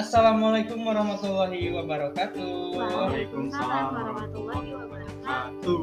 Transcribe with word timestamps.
Assalamualaikum 0.00 0.80
warahmatullahi 0.80 1.76
wabarakatuh. 1.76 2.72
Waalaikumsalam 2.72 3.92
warahmatullahi 3.92 4.72
wabarakatuh. 4.72 5.80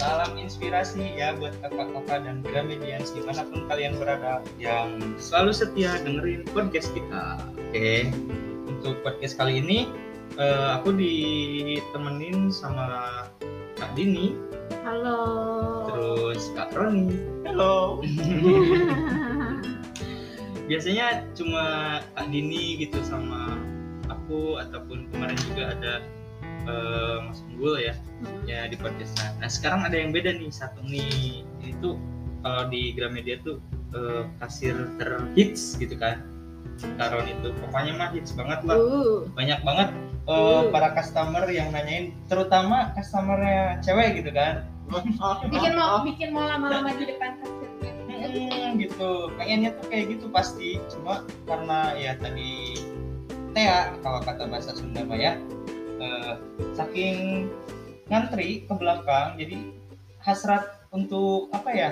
Salam 0.00 0.40
inspirasi 0.40 1.20
ya 1.20 1.36
buat 1.36 1.52
kakak-kakak 1.60 2.24
dan 2.24 2.40
Gramedians 2.40 3.12
di 3.12 3.20
mana 3.20 3.44
pun 3.44 3.68
kalian 3.68 4.00
berada 4.00 4.40
yang 4.56 4.96
selalu 5.20 5.52
setia 5.52 6.00
dengerin 6.00 6.48
podcast 6.56 6.96
kita. 6.96 7.44
Oke, 7.68 8.08
untuk 8.72 9.04
podcast 9.04 9.36
kali 9.36 9.60
ini 9.60 9.84
eh, 10.40 10.68
aku 10.72 10.96
ditemenin 10.96 12.48
sama 12.48 13.28
Kak 13.76 13.92
Dini, 13.92 14.32
Halo. 14.80 15.20
terus 15.92 16.48
Kak 16.56 16.72
Roni. 16.72 17.20
Halo. 17.44 18.00
Biasanya 20.72 21.28
cuma 21.36 21.64
Kak 22.16 22.32
Dini 22.32 22.80
gitu 22.80 22.96
sama 23.04 23.60
aku 24.08 24.56
ataupun 24.56 25.04
kemarin 25.12 25.36
juga 25.52 25.76
ada 25.76 25.94
eh, 26.64 27.16
Mas 27.28 27.44
Unggul 27.44 27.76
ya 27.76 27.92
ya 28.48 28.64
di 28.72 28.80
podcast 28.80 29.12
nah 29.36 29.52
sekarang 29.52 29.84
ada 29.84 30.00
yang 30.00 30.16
beda 30.16 30.32
nih 30.32 30.48
satu 30.48 30.80
nih. 30.88 31.44
Ini 31.60 31.76
tuh 31.84 32.00
kalau 32.40 32.72
di 32.72 32.96
Gramedia 32.96 33.36
tuh 33.44 33.60
eh, 33.92 34.24
kasir 34.40 34.72
terhits 34.96 35.76
gitu 35.76 35.92
kan 36.00 36.24
Karon 36.96 37.28
itu. 37.28 37.52
Pokoknya 37.60 37.92
mah 37.92 38.08
hits 38.16 38.32
banget 38.32 38.64
lah. 38.64 38.76
Uh, 38.80 39.28
banyak 39.36 39.60
banget 39.60 39.88
eh, 39.92 40.00
Uh. 40.32 40.70
para 40.72 40.94
customer 40.96 41.44
yang 41.52 41.68
nanyain 41.68 42.16
terutama 42.32 42.96
customernya 42.96 43.76
cewek 43.84 44.24
gitu 44.24 44.32
kan. 44.32 44.64
Bikin 45.52 45.72
mau 45.76 46.00
bikin 46.00 46.32
mau 46.32 46.48
lama-lama 46.48 46.96
di 46.96 47.12
depan. 47.12 47.36
Hmm, 48.28 48.78
gitu 48.78 49.10
pengennya 49.34 49.70
tuh 49.76 49.86
kayak 49.90 50.04
gitu 50.16 50.26
pasti 50.30 50.78
cuma 50.92 51.26
karena 51.48 51.94
ya 51.98 52.12
tadi 52.18 52.78
Tea 53.52 53.92
kalau 54.00 54.20
kata 54.24 54.48
bahasa 54.48 54.72
Sunda 54.72 55.04
mah 55.04 55.18
ya 55.18 55.36
eh, 56.00 56.34
saking 56.72 57.48
ngantri 58.08 58.64
ke 58.64 58.72
belakang 58.76 59.36
jadi 59.36 59.56
hasrat 60.22 60.82
untuk 60.92 61.52
apa 61.52 61.70
ya 61.72 61.90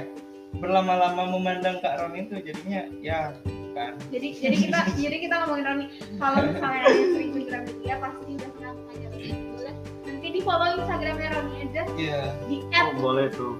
berlama-lama 0.58 1.30
memandang 1.30 1.78
Kak 1.78 2.02
Ron 2.02 2.18
itu 2.18 2.42
jadinya 2.42 2.86
ya 3.00 3.34
kan 3.70 3.94
Jadi 4.10 4.28
jadi 4.34 4.56
kita 4.66 4.78
jadi 5.06 5.16
kita 5.22 5.34
ngomongin 5.46 5.64
Roni. 5.64 5.86
Kalau 6.18 6.40
misalnya 6.42 6.80
ada 6.82 6.90
yang 6.90 7.10
sering 7.14 7.30
bergerak 7.30 7.62
media 7.70 7.94
pasti 8.02 8.30
udah 8.34 8.50
pernah 8.50 8.72
Roni. 8.74 9.30
Boleh 9.30 9.74
nanti 10.04 10.28
di 10.28 10.40
follow 10.42 10.68
Instagramnya 10.74 11.28
Roni 11.38 11.54
aja 11.70 11.82
Iya 11.94 12.22
di 12.50 12.56
Oh, 12.74 12.92
boleh 12.98 13.26
tuh. 13.30 13.54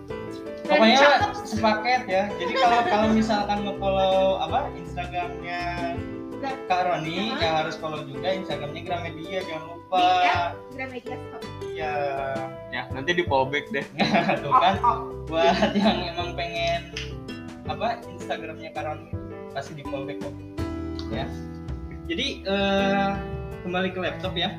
Pokoknya 0.71 0.99
sepaket 1.43 2.03
ya. 2.07 2.25
Jadi 2.39 2.53
kalau 2.55 2.81
kalau 2.87 3.09
misalkan 3.11 3.59
nge-follow 3.67 4.39
apa 4.39 4.71
Instagramnya 4.79 5.63
Kak 6.41 6.83
Roni 6.89 7.37
Aha. 7.37 7.43
ya 7.43 7.51
harus 7.61 7.77
follow 7.77 8.01
juga 8.09 8.33
Instagramnya 8.33 8.83
Gramedia 8.87 9.45
jangan 9.45 9.77
lupa. 9.77 10.01
Di 10.01 10.31
Gramedia 10.73 11.17
Stop. 11.19 11.43
iya. 11.67 11.95
Ya, 12.71 12.83
nanti 12.95 13.11
di 13.13 13.25
fallback 13.27 13.67
deh. 13.75 13.85
tuh 14.45 14.55
kan 14.57 14.75
buat 15.29 15.75
yang 15.77 16.17
emang 16.17 16.33
pengen 16.39 16.95
apa 17.69 18.01
Instagramnya 18.09 18.73
Karoni 18.73 19.13
pasti 19.53 19.77
di 19.77 19.85
fallback 19.85 20.23
kok. 20.23 20.35
Ya. 21.13 21.27
Jadi 22.09 22.47
eh, 22.48 23.11
kembali 23.67 23.89
ke 23.93 24.01
laptop 24.01 24.33
ya 24.39 24.57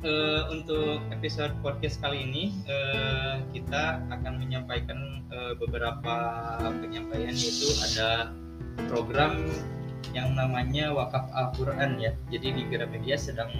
Eh, 0.00 0.42
untuk 0.48 1.04
episode 1.12 1.52
podcast 1.60 2.00
kali 2.00 2.24
ini 2.24 2.56
eh, 2.64 3.44
kita 3.52 4.00
akan 4.08 4.40
menyampaikan 4.40 5.20
eh, 5.28 5.52
beberapa 5.60 6.16
penyampaian 6.80 7.36
yaitu 7.36 7.68
ada 7.84 8.32
program 8.88 9.44
yang 10.16 10.32
namanya 10.32 10.88
wakaf 10.96 11.28
Al-Quran 11.36 12.00
ya. 12.00 12.16
Jadi 12.32 12.48
di 12.48 12.62
Gramedia 12.72 13.20
sedang 13.20 13.52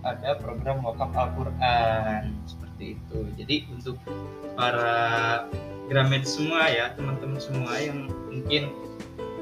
ada 0.00 0.40
program 0.40 0.80
wakaf 0.80 1.12
Al-Quran 1.12 2.40
seperti 2.48 2.96
itu. 2.96 3.28
Jadi 3.36 3.68
untuk 3.68 4.00
para 4.56 5.44
Gramed 5.92 6.24
semua 6.24 6.72
ya 6.72 6.96
teman-teman 6.96 7.36
semua 7.36 7.76
yang 7.76 8.08
mungkin 8.32 8.72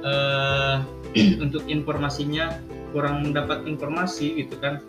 eh, 0.02 0.76
untuk 1.46 1.62
informasinya 1.70 2.58
kurang 2.90 3.22
mendapat 3.22 3.70
informasi 3.70 4.42
gitu 4.42 4.58
kan 4.58 4.82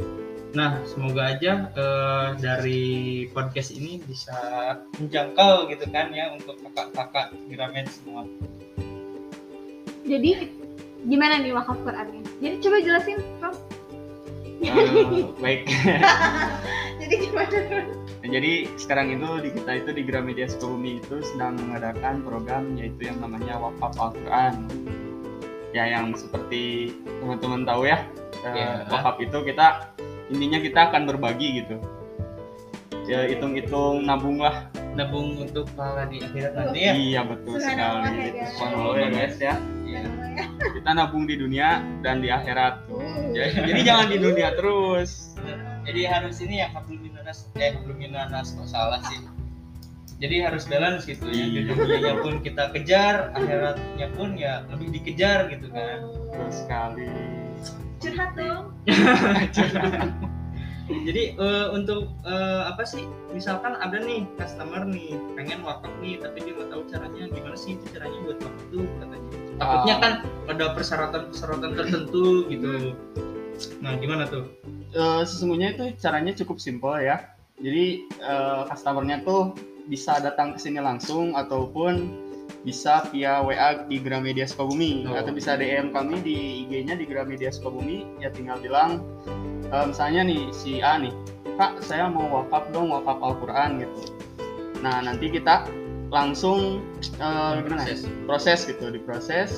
nah 0.55 0.79
semoga 0.87 1.35
aja 1.35 1.67
eh, 1.75 2.27
dari 2.39 2.83
podcast 3.35 3.75
ini 3.75 3.99
bisa 4.07 4.33
menjangkau 4.95 5.67
gitu 5.67 5.83
kan 5.91 6.15
ya 6.15 6.31
untuk 6.31 6.55
kakak-kakak 6.63 7.35
Gramed 7.51 7.87
semua 7.91 8.23
Jadi 10.05 10.53
gimana 11.09 11.41
nih 11.41 11.49
wakaf 11.49 11.81
Qurannya? 11.81 12.21
Jadi 12.37 12.55
coba 12.61 12.77
jelasin, 12.77 13.17
Rom. 13.41 13.57
Eh, 14.61 15.25
baik. 15.41 15.65
Jadi 17.01 17.15
gimana? 17.25 17.57
Nah, 18.21 18.29
jadi 18.29 18.69
sekarang 18.77 19.17
itu 19.17 19.29
di 19.41 19.49
kita 19.53 19.71
itu 19.81 19.89
di 19.97 20.01
Gramedia 20.05 20.45
Sukabumi 20.45 21.01
itu 21.01 21.25
sedang 21.25 21.57
mengadakan 21.57 22.21
program 22.21 22.77
yaitu 22.77 23.09
yang 23.09 23.17
namanya 23.17 23.57
Wakaf 23.57 23.97
Al-Quran. 23.97 24.53
Ya 25.73 25.89
yang 25.89 26.13
seperti 26.13 26.93
teman-teman 27.21 27.65
tahu 27.65 27.89
ya, 27.89 28.05
eh, 28.45 28.53
Ya. 28.53 28.69
wakaf 28.89 29.17
itu 29.21 29.37
kita 29.41 29.89
intinya 30.27 30.59
kita 30.59 30.79
akan 30.89 31.01
berbagi 31.05 31.61
gitu. 31.61 31.75
Ya 33.05 33.29
hitung-hitung 33.29 34.01
nabung 34.03 34.41
lah. 34.41 34.65
nabung 34.95 35.35
untuk 35.35 35.67
pahala 35.75 36.07
di 36.07 36.23
akhirat 36.23 36.55
nanti 36.55 36.79
ya 36.79 36.93
Iya 36.95 37.21
betul 37.27 37.59
sekali. 37.59 38.31
ya. 38.31 38.47
Subhanallah 38.55 38.95
ya 38.95 39.07
guys 39.11 39.35
ya. 39.37 39.55
Iya. 39.83 40.01
Kita 40.79 40.89
nabung 40.95 41.27
di 41.27 41.35
dunia 41.35 41.83
dan 41.99 42.23
di 42.23 42.31
akhirat. 42.31 42.87
tuh. 42.87 43.03
Uh. 43.03 43.35
Jadi, 43.35 43.75
jadi 43.75 43.79
jangan 43.83 44.07
di 44.07 44.17
dunia 44.17 44.49
terus. 44.55 45.35
jadi 45.85 46.01
harus 46.09 46.39
ini 46.41 46.63
ya 46.63 46.71
hablum 46.71 46.97
minanas 46.97 47.45
eh 47.53 47.75
hablum 47.75 48.01
minanas 48.01 48.57
kok 48.57 48.65
salah 48.65 48.97
sih 49.05 49.21
jadi 50.17 50.49
harus 50.49 50.65
balance 50.65 51.05
gitu 51.05 51.21
ya 51.29 51.45
di 51.45 51.61
Iya. 51.61 51.77
dunianya 51.77 52.13
pun 52.25 52.41
kita 52.41 52.73
kejar 52.73 53.29
akhiratnya 53.37 54.07
pun 54.17 54.33
ya 54.33 54.65
lebih 54.73 54.89
dikejar 54.95 55.45
gitu 55.53 55.69
kan 55.69 56.01
Betul 56.09 56.49
sekali. 56.49 57.05
Curhat 58.05 58.31
dong. 58.37 58.63
jadi 60.85 61.33
eh, 61.33 61.67
untuk 61.73 62.13
eh, 62.21 62.61
apa 62.69 62.85
sih 62.85 63.09
misalkan 63.33 63.73
ada 63.73 63.97
nih 63.97 64.29
customer 64.37 64.85
nih 64.85 65.17
pengen 65.33 65.65
wakaf 65.65 65.89
nih 65.97 66.21
tapi 66.21 66.45
dia 66.45 66.53
nggak 66.53 66.69
tahu 66.69 66.85
caranya 66.85 67.25
gimana 67.33 67.57
sih 67.57 67.73
itu 67.73 67.85
caranya 67.89 68.17
buat 68.21 68.37
wakaf 68.37 68.63
tuh 68.69 68.85
katanya 69.01 69.29
takutnya 69.57 69.95
Ah. 69.95 69.97
kan 69.97 70.13
ada 70.45 70.65
persyaratan-persyaratan 70.77 71.71
tertentu 71.73 72.25
gitu 72.53 72.93
nah 73.81 73.97
gimana 73.97 74.29
tuh 74.29 74.45
Eh, 74.95 75.21
sesungguhnya 75.27 75.75
itu 75.75 75.91
caranya 75.99 76.31
cukup 76.31 76.55
simpel 76.55 76.95
ya. 77.03 77.27
Jadi 77.59 78.07
eh, 78.07 78.61
customernya 78.71 79.27
tuh 79.27 79.51
bisa 79.91 80.23
datang 80.23 80.55
ke 80.55 80.59
sini 80.63 80.79
langsung 80.79 81.35
ataupun 81.35 82.15
bisa 82.65 83.05
via 83.13 83.39
WA 83.45 83.85
di 83.85 84.01
Gramedia 84.01 84.49
Sukabumi 84.49 85.05
Oh. 85.05 85.13
atau 85.13 85.31
bisa 85.31 85.53
DM 85.53 85.93
kami 85.93 86.21
di 86.25 86.35
IG-nya 86.65 86.97
di 86.97 87.05
Gramedia 87.05 87.53
Sukabumi 87.53 88.05
ya 88.17 88.33
tinggal 88.33 88.57
bilang 88.57 89.05
eh, 89.69 89.85
misalnya 89.85 90.25
nih 90.25 90.49
si 90.49 90.81
A 90.81 90.97
nih 90.97 91.13
Kak 91.55 91.79
saya 91.79 92.11
mau 92.11 92.27
wakaf 92.43 92.67
dong 92.73 92.91
wakaf 92.91 93.21
Al-Quran 93.21 93.85
gitu 93.85 94.11
nah 94.81 94.99
nanti 95.01 95.29
kita 95.29 95.65
langsung 96.13 96.81
eh, 97.21 97.51
gimana 97.61 97.85
ya? 97.85 97.93
Proses. 97.95 98.01
proses 98.25 98.59
gitu 98.65 98.89
diproses 98.89 99.51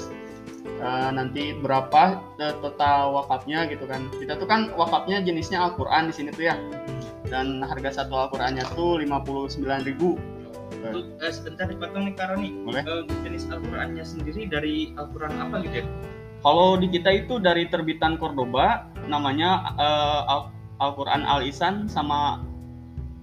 Eh, 0.78 1.10
nanti 1.10 1.58
berapa 1.58 2.22
total 2.62 3.10
wakafnya 3.18 3.66
gitu 3.66 3.90
kan 3.90 4.14
kita 4.22 4.38
tuh 4.38 4.46
kan 4.46 4.70
wakafnya 4.78 5.26
jenisnya 5.26 5.58
Al-Quran 5.58 6.12
di 6.12 6.14
sini 6.14 6.30
tuh 6.30 6.54
ya 6.54 6.56
dan 7.34 7.66
harga 7.66 8.04
satu 8.04 8.14
Al-Qurannya 8.14 8.62
tuh 8.78 9.02
59.000 9.02 9.58
ribu 9.90 10.22
Untuk, 10.92 11.06
eh, 11.20 11.34
sebentar 11.34 11.66
dipotong 11.68 12.04
nih 12.12 12.16
Karo 12.16 12.36
nih 12.40 12.52
Boleh. 12.64 12.84
Eh, 12.84 12.98
untuk 13.04 13.18
jenis 13.26 13.44
Al-Qurannya 13.52 14.04
sendiri 14.06 14.42
dari 14.48 14.76
Al-Quran 14.96 15.34
apa 15.38 15.56
gitu 15.66 15.76
ya? 15.82 15.86
Kalau 16.46 16.78
di 16.78 16.88
kita 16.88 17.10
itu 17.12 17.42
dari 17.42 17.66
terbitan 17.68 18.16
Cordoba 18.22 18.88
namanya 19.10 19.74
Al- 20.30 20.54
Al-Quran 20.78 21.26
Al-Isan 21.26 21.90
sama 21.90 22.46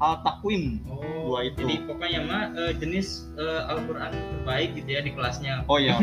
Al-Takwim. 0.03 0.83
Oh, 0.91 1.33
Dua 1.33 1.47
itu. 1.47 1.63
jadi 1.65 1.87
pokoknya 1.87 2.21
mah 2.27 2.43
eh, 2.59 2.73
jenis 2.77 3.31
eh, 3.39 3.63
Al-Quran 3.71 4.11
terbaik 4.13 4.75
gitu 4.77 4.89
ya 4.91 5.01
di 5.07 5.11
kelasnya. 5.15 5.63
Oh 5.71 5.79
iya. 5.79 5.97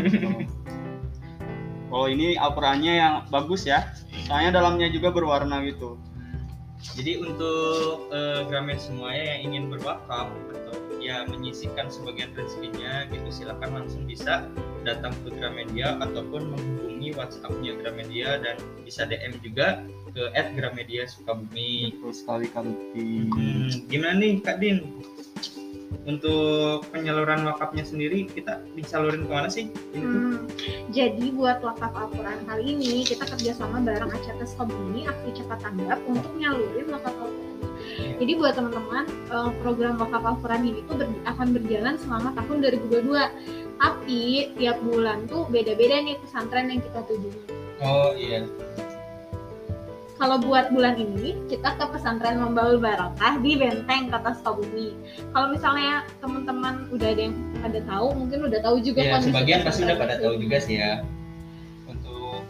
Kalau 1.91 2.07
ini 2.07 2.39
Al-Qurannya 2.39 2.93
yang 2.95 3.13
bagus 3.27 3.67
ya. 3.67 3.91
Soalnya 4.25 4.63
dalamnya 4.63 4.87
juga 4.87 5.11
berwarna 5.11 5.59
gitu. 5.67 5.99
Jadi 6.97 7.19
untuk 7.21 8.09
eh, 8.09 8.41
Gramet 8.47 8.79
semuanya 8.81 9.37
yang 9.37 9.41
ingin 9.51 9.63
berwakaf 9.69 10.31
atau 10.31 10.75
ya 11.11 11.27
menyisihkan 11.27 11.91
sebagian 11.91 12.31
rezekinya 12.31 13.03
gitu 13.11 13.27
silakan 13.27 13.83
langsung 13.83 14.07
bisa 14.07 14.47
datang 14.87 15.11
ke 15.27 15.35
Gramedia 15.35 15.99
ataupun 15.99 16.55
menghubungi 16.55 17.11
WhatsApp-nya 17.19 17.75
Gramedia 17.83 18.39
dan 18.39 18.55
bisa 18.87 19.03
DM 19.03 19.35
juga 19.43 19.83
ke 20.11 20.31
@gramedia 20.55 21.07
Sukabumi. 21.07 21.95
betul 21.99 22.11
sekali 22.15 22.45
Kak 22.51 22.63
Lutfi 22.63 23.27
Hmm, 23.31 23.67
gimana 23.91 24.15
nih 24.19 24.39
Kak 24.39 24.57
Din? 24.63 24.79
untuk 26.01 26.81
penyaluran 26.89 27.45
wakafnya 27.45 27.85
sendiri 27.85 28.25
kita 28.25 28.57
disalurin 28.73 29.29
ke 29.29 29.31
mana 29.31 29.49
sih? 29.53 29.69
Hmm, 29.93 30.49
jadi 30.89 31.29
buat 31.29 31.61
wakaf 31.61 31.93
Al-Quran 31.93 32.41
kali 32.49 32.73
ini 32.73 33.05
kita 33.05 33.29
kerjasama 33.29 33.85
bareng 33.85 34.09
Acara 34.09 34.41
Sukabumi, 34.41 35.05
Akti 35.05 35.29
Cepat 35.37 35.61
Tanggap 35.61 36.01
untuk 36.09 36.33
nyalurin 36.41 36.89
wakaf 36.89 37.13
Al-Quran. 37.21 37.50
Jadi 38.21 38.37
buat 38.37 38.53
teman-teman 38.53 39.09
eh, 39.09 39.49
program 39.65 39.97
wakaf 39.97 40.21
Al-Quran 40.21 40.61
ini 40.69 40.79
tuh 40.85 41.01
ber- 41.01 41.25
akan 41.25 41.47
berjalan 41.57 41.97
selama 41.97 42.29
tahun 42.37 42.57
2022. 42.61 43.17
Tapi 43.81 44.21
tiap 44.61 44.77
bulan 44.85 45.25
tuh 45.25 45.49
beda-beda 45.49 45.97
nih 46.05 46.21
pesantren 46.21 46.69
yang 46.69 46.85
kita 46.85 47.01
tuju. 47.09 47.33
Oh 47.81 48.13
iya. 48.13 48.45
Kalau 50.21 50.37
buat 50.37 50.69
bulan 50.69 51.01
ini 51.01 51.33
kita 51.49 51.81
ke 51.81 51.85
pesantren 51.97 52.37
Membaul 52.37 52.77
Barokah 52.77 53.41
di 53.41 53.57
Benteng 53.57 54.13
Kota 54.13 54.37
Sukabumi. 54.37 54.93
Kalau 55.33 55.49
misalnya 55.49 56.05
teman-teman 56.21 56.85
udah 56.93 57.09
ada 57.09 57.21
yang 57.25 57.33
pada 57.57 57.81
tahu, 57.89 58.07
mungkin 58.13 58.39
udah 58.45 58.59
tahu 58.61 58.77
juga 58.85 59.01
Ya 59.01 59.17
sebagian 59.17 59.65
pasti 59.65 59.81
udah 59.81 59.97
pada 59.97 60.21
tahu 60.21 60.37
juga 60.37 60.61
sih 60.61 60.77
ya. 60.77 61.01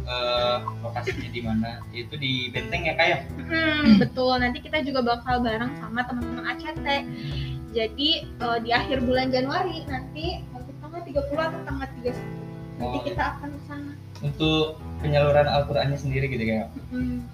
Eh, 0.02 0.58
lokasinya 0.82 1.30
di 1.30 1.42
mana? 1.42 1.72
Itu 1.94 2.18
di 2.18 2.50
Benteng 2.50 2.84
ya 2.86 2.94
kayak. 2.98 3.20
Hmm, 3.38 4.02
betul. 4.02 4.34
Nanti 4.42 4.60
kita 4.60 4.82
juga 4.82 5.06
bakal 5.06 5.46
bareng 5.46 5.78
sama 5.78 6.04
teman-teman 6.06 6.46
ACT. 6.58 6.88
Jadi 7.72 8.10
eh, 8.28 8.58
di 8.66 8.70
akhir 8.74 9.06
bulan 9.06 9.32
Januari 9.32 9.88
nanti 9.88 10.44
nanti 10.52 10.72
tanggal 10.82 11.02
30 11.06 11.38
atau 11.38 11.60
tanggal 11.64 11.88
31 12.04 12.12
nanti 12.12 12.40
Oh, 12.82 13.02
kita 13.06 13.24
akan 13.38 13.50
ke 13.54 13.62
sana. 13.70 13.92
Untuk 14.26 14.82
penyaluran 15.06 15.46
Al-Qur'annya 15.46 15.98
sendiri 15.98 16.30
gitu 16.34 16.44
kayak. 16.46 16.68
Hmm. 16.90 17.26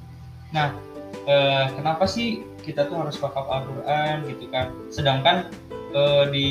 eh, 1.27 1.65
kenapa 1.75 2.07
sih 2.07 2.43
kita 2.67 2.87
tuh 2.91 2.99
harus 2.99 3.15
wakaf 3.23 3.47
Al-Quran 3.47 4.27
gitu 4.27 4.51
kan 4.51 4.75
sedangkan 4.91 5.47
eh, 5.93 6.23
di 6.31 6.47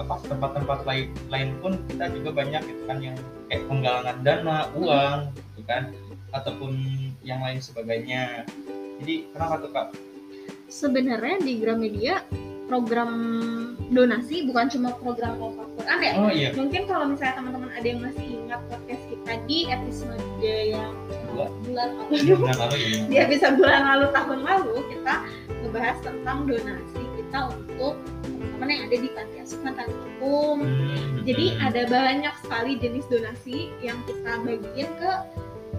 apa 0.00 0.18
tempat-tempat 0.24 0.78
lain 0.88 1.06
lain 1.30 1.50
pun 1.62 1.72
kita 1.90 2.10
juga 2.14 2.30
banyak 2.34 2.62
gitu 2.66 2.82
kan 2.86 2.98
yang 3.02 3.16
kayak 3.48 3.64
penggalangan 3.70 4.16
dana 4.22 4.58
uang 4.74 5.18
gitu 5.34 5.62
kan 5.66 5.92
ataupun 6.32 6.72
yang 7.24 7.40
lain 7.40 7.60
sebagainya. 7.60 8.44
Jadi 8.98 9.30
kenapa 9.32 9.54
tuh 9.62 9.70
kak? 9.72 9.86
Sebenarnya 10.68 11.40
di 11.40 11.52
Gramedia 11.62 12.20
program 12.68 13.12
donasi 13.88 14.44
bukan 14.44 14.68
cuma 14.68 14.92
program 15.00 15.40
wakaf 15.40 15.68
Quran 15.80 15.98
ya. 16.04 16.12
oh 16.20 16.30
iya. 16.30 16.48
Mungkin 16.52 16.84
kalau 16.84 17.08
misalnya 17.08 17.40
teman-teman 17.40 17.72
ada 17.72 17.86
yang 17.88 18.00
masih 18.04 18.26
ingat 18.44 18.60
podcast 18.68 19.04
kita 19.08 19.32
di 19.48 19.58
episode 19.72 20.24
yang 20.44 20.92
Bulan. 21.32 21.50
bulan 21.64 21.88
lalu. 21.96 22.36
Bulan 22.36 22.56
lalu 22.60 22.76
ya 22.76 22.88
di 23.08 23.16
episode 23.16 23.54
bulan 23.56 23.82
lalu 23.88 24.06
tahun 24.12 24.38
lalu 24.44 24.74
kita 24.92 25.14
ngebahas 25.64 25.98
tentang 26.04 26.38
donasi 26.44 27.02
kita 27.16 27.38
untuk 27.56 27.94
teman-teman 28.58 28.74
yang 28.74 28.90
ada 28.90 28.98
di 28.98 29.10
panti 29.14 29.36
asuhan 29.38 29.74
Agung. 29.78 30.58
Hmm, 30.66 31.22
Jadi 31.22 31.46
ada 31.62 31.82
banyak 31.86 32.34
sekali 32.42 32.72
jenis 32.82 33.06
donasi 33.06 33.70
yang 33.78 34.02
kita 34.02 34.32
bagiin 34.42 34.90
ke 34.98 35.10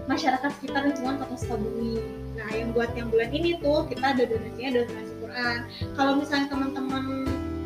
masyarakat 0.08 0.48
sekitar 0.56 0.88
lingkungan 0.88 1.20
kota 1.20 1.36
Sukabumi. 1.36 2.00
Nah, 2.40 2.48
yang 2.56 2.72
buat 2.72 2.88
yang 2.96 3.12
bulan 3.12 3.30
ini 3.36 3.60
tuh 3.60 3.84
kita 3.84 4.16
ada 4.16 4.24
donasinya 4.24 4.80
donasi 4.80 5.12
Quran. 5.20 5.58
Kalau 5.92 6.12
misalnya 6.16 6.46
teman-teman 6.48 7.04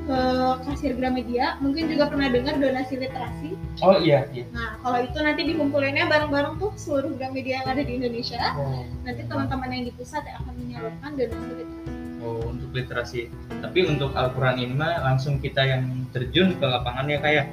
ke 0.05 0.21
kasir 0.69 0.93
Gramedia 0.99 1.57
mungkin 1.65 1.89
juga 1.89 2.11
pernah 2.13 2.29
dengar 2.29 2.61
donasi 2.61 3.01
literasi. 3.01 3.57
oh 3.81 3.97
iya 3.97 4.29
iya 4.37 4.45
Nah, 4.53 4.77
kalau 4.85 4.99
itu 5.01 5.17
nanti 5.17 5.47
dikumpulinnya 5.49 6.11
bareng-bareng 6.11 6.61
tuh 6.61 6.75
seluruh 6.77 7.15
Gramedia 7.17 7.63
yang 7.63 7.69
ada 7.71 7.87
di 7.87 8.03
Indonesia. 8.03 8.43
oh, 8.59 8.83
Nanti 9.07 9.23
teman-teman 9.31 9.71
yang 9.71 9.85
di 9.89 9.93
pusat 9.95 10.27
akan 10.27 10.53
menyalurkan 10.59 11.11
donasi 11.17 11.53
literasi. 11.63 11.94
Untuk 12.25 12.71
literasi 12.73 13.29
tapi 13.61 13.87
untuk 13.89 14.13
Al-Quran 14.17 14.57
ini 14.61 14.75
mah 14.75 15.05
langsung 15.05 15.39
kita 15.39 15.63
yang 15.65 16.09
terjun 16.11 16.57
ke 16.57 16.65
lapangan 16.65 17.07
ya 17.09 17.19
kayak 17.21 17.47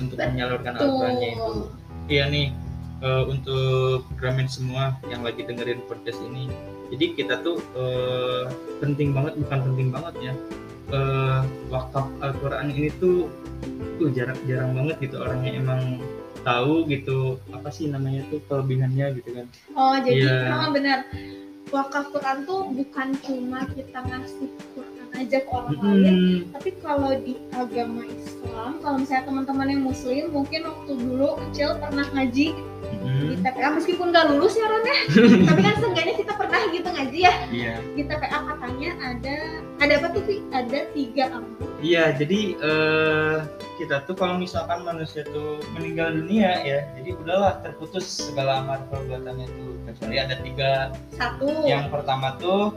untuk 0.00 0.18
Betul. 0.18 0.30
menyalurkan 0.34 0.72
Al-Qurannya 0.80 1.30
itu 1.36 1.52
Iya 2.04 2.28
nih 2.28 2.52
eh, 3.00 3.24
untuk 3.24 4.04
Gramin 4.20 4.48
semua 4.48 4.96
yang 5.08 5.24
lagi 5.24 5.40
dengerin 5.40 5.80
podcast 5.88 6.20
ini. 6.20 6.52
Jadi 6.92 7.16
kita 7.16 7.40
tuh 7.40 7.56
eh, 7.76 8.44
penting 8.84 9.16
banget 9.16 9.40
bukan 9.40 9.58
penting 9.72 9.88
banget 9.88 10.14
ya. 10.20 10.34
Eh, 10.92 11.40
wakaf 11.72 12.06
Al-Qur'an 12.20 12.68
ini 12.68 12.92
tuh 13.00 13.32
tuh 13.96 14.12
jarang-jarang 14.12 14.76
banget 14.76 14.96
gitu 15.08 15.16
orangnya 15.16 15.56
emang 15.56 15.80
tahu 16.44 16.84
gitu 16.92 17.40
apa 17.56 17.72
sih 17.72 17.88
namanya 17.88 18.20
tuh 18.28 18.44
kelebihannya 18.52 19.16
gitu 19.16 19.30
kan. 19.32 19.46
Oh, 19.72 19.96
jadi 19.96 20.44
memang 20.44 20.76
benar. 20.76 20.98
Wakaf 21.74 22.14
Quran 22.14 22.46
tuh 22.46 22.70
bukan 22.70 23.08
cuma 23.20 23.66
kita 23.66 23.98
ngasih 23.98 24.46
Quran 24.72 24.92
aja 25.14 25.38
ke 25.42 25.50
orang 25.50 25.78
lain, 25.78 26.14
Hmm, 26.14 26.38
tapi 26.50 26.70
kalau 26.78 27.10
di 27.18 27.34
agama 27.50 28.02
Islam, 28.04 28.78
kalau 28.78 28.96
misalnya 28.98 29.24
teman-teman 29.26 29.66
yang 29.68 29.82
Muslim 29.82 30.30
mungkin 30.30 30.60
waktu 30.66 30.92
dulu 30.94 31.28
kecil 31.38 31.78
pernah 31.78 32.06
ngaji 32.10 32.46
di 32.54 32.96
hmm, 32.98 33.42
TPA 33.42 33.68
meskipun 33.74 34.10
nggak 34.10 34.26
lulus 34.30 34.54
ya 34.54 34.66
Ron 34.66 34.82
ya, 34.82 34.98
tapi 35.50 35.60
kan 35.62 35.74
seenggaknya 35.78 36.14
kita 36.14 36.32
pernah 36.34 36.58
gitu 36.68 36.88
ngaji 36.88 37.18
ya 37.20 37.34
Iya. 37.50 37.74
di 37.94 38.02
TPA 38.02 38.38
katanya 38.44 38.90
ada 39.00 39.36
ada 39.78 39.92
apa 39.98 40.06
tuh? 40.10 40.22
Ada 40.50 40.78
tiga 40.90 41.24
amal. 41.30 41.62
Iya, 41.78 42.04
jadi 42.14 42.40
eh, 42.56 43.36
kita 43.76 44.06
tuh 44.06 44.14
kalau 44.14 44.34
misalkan 44.34 44.82
manusia 44.82 45.22
tuh 45.26 45.58
meninggal 45.74 46.10
dunia 46.10 46.58
ya, 46.62 46.86
jadi 46.94 47.18
udahlah 47.18 47.58
terputus 47.60 48.06
segala 48.06 48.62
amal 48.62 48.78
perbuatannya 48.88 49.46
tuh. 49.46 49.73
Kecuali 49.84 50.16
ada 50.16 50.36
tiga. 50.40 50.72
Satu, 51.12 51.68
yang 51.68 51.92
pertama 51.92 52.34
tuh 52.40 52.72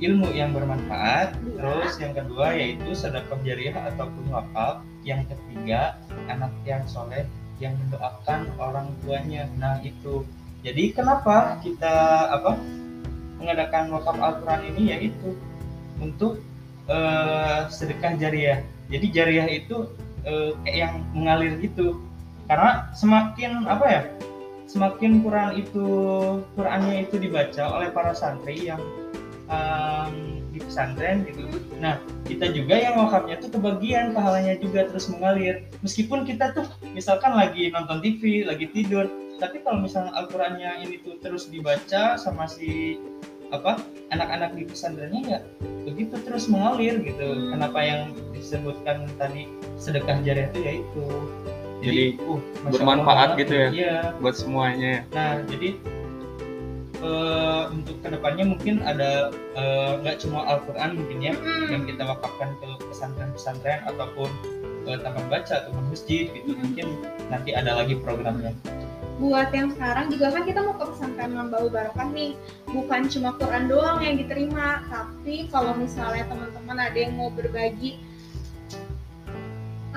ilmu 0.00 0.32
yang 0.32 0.56
bermanfaat 0.56 1.36
Dua. 1.44 1.60
terus 1.60 2.00
yang 2.00 2.16
kedua 2.16 2.56
yaitu 2.56 2.90
sedekah 2.96 3.38
jariah 3.46 3.76
ataupun 3.94 4.24
wakaf. 4.32 4.82
Yang 5.06 5.32
ketiga 5.32 5.96
anak 6.28 6.52
yang 6.68 6.84
soleh 6.84 7.24
yang 7.62 7.76
mendoakan 7.86 8.50
orang 8.58 8.88
tuanya. 9.04 9.46
Nah 9.56 9.78
itu. 9.80 10.26
Jadi 10.60 10.92
kenapa 10.92 11.56
kita 11.64 12.28
apa 12.36 12.52
mengadakan 13.40 13.96
wakaf 13.96 14.16
Al-Quran 14.18 14.62
ini? 14.74 14.82
Yaitu 14.92 15.38
untuk 16.02 16.42
eh, 16.88 17.60
sedekah 17.70 18.18
jariah. 18.18 18.60
Jadi 18.90 19.06
jariah 19.14 19.48
itu 19.48 19.88
eh, 20.26 20.52
kayak 20.66 20.76
yang 20.76 20.94
mengalir 21.16 21.56
gitu. 21.62 22.00
Karena 22.50 22.90
semakin 22.92 23.64
apa 23.70 23.86
ya 23.86 24.02
semakin 24.70 25.26
Quran 25.26 25.50
itu 25.58 25.86
Qurannya 26.54 27.10
itu 27.10 27.18
dibaca 27.18 27.74
oleh 27.74 27.90
para 27.90 28.14
santri 28.14 28.70
yang 28.70 28.78
em, 29.50 30.46
di 30.54 30.62
pesantren 30.62 31.26
gitu. 31.26 31.42
Nah 31.82 31.98
kita 32.30 32.54
juga 32.54 32.78
yang 32.78 32.94
wakafnya 33.02 33.42
tuh 33.42 33.50
kebagian 33.58 34.14
pahalanya 34.14 34.54
juga 34.62 34.86
terus 34.86 35.10
mengalir. 35.10 35.66
Meskipun 35.82 36.22
kita 36.22 36.54
tuh 36.54 36.70
misalkan 36.94 37.34
lagi 37.34 37.74
nonton 37.74 37.98
TV, 37.98 38.46
lagi 38.46 38.70
tidur, 38.70 39.10
tapi 39.42 39.58
kalau 39.66 39.82
misalnya 39.82 40.14
Al-Qurannya 40.14 40.86
ini 40.86 41.02
tuh 41.02 41.18
terus 41.18 41.50
dibaca 41.50 42.14
sama 42.14 42.46
si 42.46 43.02
apa 43.50 43.82
anak-anak 44.14 44.54
di 44.54 44.62
pesantrennya 44.62 45.22
ya 45.26 45.40
begitu 45.82 46.14
terus 46.22 46.46
mengalir 46.46 47.02
gitu. 47.02 47.26
Hmm. 47.26 47.58
Kenapa 47.58 47.78
yang 47.82 48.14
disebutkan 48.30 49.10
tadi 49.18 49.50
sedekah 49.74 50.22
jariah 50.22 50.46
itu 50.54 50.60
yaitu 50.62 51.04
Jadi, 51.80 52.04
uh, 52.20 52.38
Masya 52.38 52.72
bermanfaat 52.76 53.28
Allah 53.32 53.40
gitu 53.40 53.54
ya? 53.56 53.68
Iya. 53.72 53.96
buat 54.20 54.34
semuanya 54.36 54.94
Nah, 55.16 55.40
jadi 55.48 55.68
eh, 57.00 57.62
untuk 57.72 57.96
ke 58.04 58.08
depannya 58.12 58.44
mungkin 58.44 58.84
ada 58.84 59.32
eh, 59.56 59.90
nggak 60.04 60.20
cuma 60.20 60.44
Al-Quran 60.44 61.00
mungkin 61.00 61.18
ya 61.24 61.32
Mm-mm. 61.32 61.72
yang 61.72 61.82
kita 61.88 62.02
wakafkan 62.04 62.52
ke 62.60 62.68
pesantren-pesantren 62.92 63.80
ataupun 63.88 64.28
ke 64.84 64.92
taman 65.00 65.24
baca 65.28 65.54
ataupun 65.64 65.84
masjid 65.92 66.28
gitu 66.32 66.56
mungkin 66.56 66.86
nanti 67.28 67.52
ada 67.52 67.76
lagi 67.80 67.96
programnya. 68.00 68.52
buat 69.20 69.52
yang 69.52 69.68
sekarang 69.76 70.08
juga 70.08 70.32
kan 70.32 70.48
kita 70.48 70.64
mau 70.64 70.72
ke 70.80 70.84
pesantren 70.96 71.36
Mambau 71.36 71.68
Barokah 71.68 72.08
nih 72.08 72.32
bukan 72.72 73.04
cuma 73.12 73.36
Quran 73.36 73.68
doang 73.68 74.00
yang 74.00 74.16
diterima 74.16 74.80
tapi 74.88 75.44
kalau 75.52 75.76
misalnya 75.76 76.24
teman-teman 76.24 76.88
ada 76.88 76.96
yang 76.96 77.12
mau 77.20 77.28
berbagi 77.28 78.00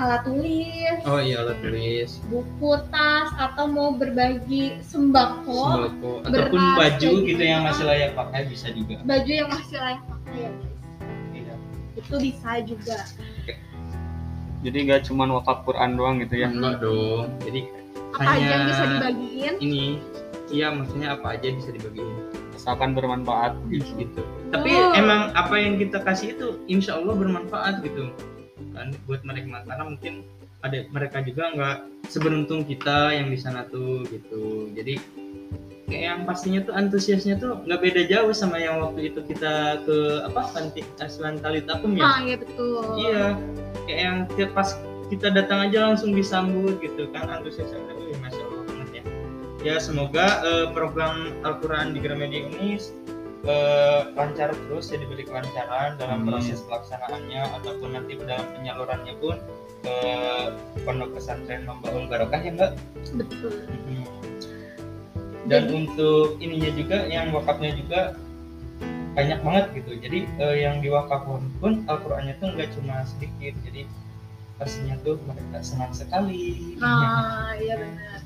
alat 0.04 0.22
tulis 0.22 0.98
Oh 1.04 1.18
iya 1.18 1.40
alat 1.40 1.58
tulis, 1.58 2.20
buku 2.28 2.70
tas 2.90 3.32
atau 3.34 3.66
mau 3.66 3.92
berbagi 3.92 4.76
sembako 4.82 5.60
sembako 5.64 6.12
ataupun 6.24 6.60
beras, 6.60 6.78
baju 6.78 7.10
gitu 7.18 7.28
gitu. 7.30 7.42
yang 7.42 7.62
masih 7.64 7.84
layak 7.84 8.12
pakai 8.14 8.42
bisa 8.46 8.68
juga. 8.70 8.96
baju 9.02 9.32
yang 9.32 9.50
masih 9.50 9.78
layak 9.78 10.02
pakai 10.04 10.36
ya 10.38 10.50
guys 10.52 10.72
Iya. 11.34 11.56
itu 11.96 12.16
bisa 12.22 12.50
juga 12.64 12.98
jadi 14.62 14.78
nggak 14.82 15.02
cuma 15.04 15.24
wakaf 15.30 15.64
Quran 15.64 15.90
doang 15.94 16.16
gitu 16.20 16.36
ya 16.38 16.48
Enggak 16.48 16.80
dong. 16.80 17.36
Jadi 17.42 17.68
apa 18.14 18.22
aja 18.22 18.32
yang 18.32 18.40
Hanya- 18.40 18.64
bisa 18.66 18.84
dibagiin 18.88 19.54
ini 19.60 19.86
iya 20.48 20.68
maksudnya 20.70 21.08
apa 21.14 21.28
aja 21.34 21.48
bisa 21.50 21.70
dibagiin. 21.70 22.16
asalkan 22.54 22.94
bermanfaat 22.94 23.60
gitu. 23.68 24.24
Tapi 24.48 24.72
Oh. 24.72 24.96
emang 24.96 25.36
apa 25.36 25.52
yang 25.58 25.76
kita 25.76 26.00
kasih 26.00 26.32
itu 26.32 26.48
insya 26.66 26.96
Allah 26.96 27.12
bermanfaat 27.12 27.82
gitu 27.82 28.08
kan 28.74 28.92
buat 29.06 29.22
mereka. 29.24 29.64
Karena 29.64 29.84
mungkin 29.86 30.14
ada 30.64 30.88
mereka 30.90 31.20
juga 31.22 31.52
nggak 31.54 31.78
seberuntung 32.10 32.64
kita 32.68 33.14
yang 33.14 33.30
di 33.30 33.38
sana 33.40 33.68
tuh 33.70 34.04
gitu. 34.10 34.72
Jadi 34.74 34.98
kayak 35.92 36.04
yang 36.04 36.22
pastinya 36.24 36.64
tuh 36.64 36.74
antusiasnya 36.74 37.36
tuh 37.38 37.60
nggak 37.68 37.80
beda 37.84 38.02
jauh 38.08 38.32
sama 38.32 38.58
yang 38.58 38.80
waktu 38.80 39.14
itu 39.14 39.20
kita 39.28 39.84
ke 39.84 39.98
apa 40.26 40.42
panti 40.56 40.82
asuhan 41.04 41.38
Talitakum 41.40 41.94
ya? 41.94 42.04
Ah 42.04 42.20
iya 42.24 42.36
betul. 42.40 42.84
Iya. 42.98 43.26
Kayak 43.86 44.00
yang 44.00 44.18
tiap 44.40 44.52
pas 44.56 44.70
kita 45.12 45.30
datang 45.30 45.70
aja 45.70 45.92
langsung 45.92 46.16
disambut 46.16 46.80
gitu 46.80 47.12
kan 47.12 47.28
antusiasnya 47.30 47.78
Wih, 48.00 48.18
masya 48.24 48.42
allah 48.42 48.64
banget 48.66 48.90
ya. 48.98 49.04
Ya 49.64 49.76
semoga 49.78 50.42
eh, 50.44 50.68
program 50.72 51.36
Al-Quran 51.44 51.94
di 51.94 52.00
Gramedia 52.00 52.48
ini 52.50 52.80
eh, 53.44 54.02
lancar 54.16 54.56
terus 54.56 54.88
ya 54.88 54.98
diberi 54.98 55.24
kelancaran 55.24 56.00
dalam 56.00 56.24
Amin. 56.24 56.28
proses 56.32 56.64
pelaksanaannya 56.64 57.42
ataupun 57.60 57.90
nanti 57.92 58.16
dalam 58.18 58.48
penyalurannya 58.54 59.14
pun 59.20 59.36
ke 59.84 59.96
pondok 60.82 61.12
pesantren 61.14 61.68
membaul 61.68 62.08
barokah 62.08 62.40
ya 62.40 62.52
mbak 62.52 62.72
betul 63.14 63.52
Mhm. 63.52 64.08
dan 65.46 65.62
Jadi- 65.62 65.76
untuk 65.76 66.40
ininya 66.40 66.72
juga 66.72 66.98
yang 67.06 67.36
wakafnya 67.36 67.76
juga 67.76 68.02
banyak 69.14 69.40
banget 69.44 69.66
gitu 69.76 69.92
jadi 70.00 70.20
eh, 70.40 70.56
yang 70.64 70.80
diwakafkan 70.80 71.44
pun 71.60 71.84
Al-Qur'annya 71.86 72.40
tuh 72.40 72.48
nggak 72.50 72.72
cuma 72.74 73.04
sedikit 73.06 73.54
jadi 73.62 73.84
pastinya 74.56 74.96
tuh 75.04 75.20
mereka 75.28 75.60
senang 75.60 75.92
sekali 75.92 76.80
Ah, 76.80 77.52
iya 77.60 77.76
benar. 77.76 78.20